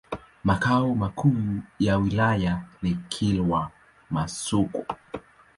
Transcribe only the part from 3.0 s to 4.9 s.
Kilwa Masoko.